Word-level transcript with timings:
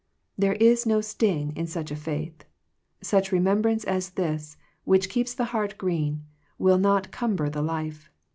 There 0.35 0.53
is 0.53 0.87
no 0.87 0.99
sting 0.99 1.53
in 1.55 1.67
such 1.67 1.91
a 1.91 1.95
faith. 1.95 2.43
Such 3.03 3.31
remembrance 3.31 3.83
as 3.83 4.09
this, 4.09 4.57
which 4.83 5.09
keeps 5.09 5.35
the 5.35 5.45
heart 5.53 5.77
green, 5.77 6.23
will 6.57 6.79
not 6.79 7.11
cumber 7.11 7.51
the 7.51 7.61
life. 7.61 8.09